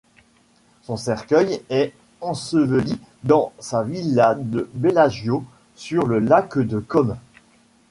[0.81, 7.17] Son cercueil est enseveli dans sa villa de Bellagio, sur le lac de Côme.